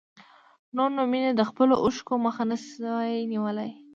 [0.75, 3.69] نور نو مينې د خپلو اوښکو مخه نه شوای نيولی.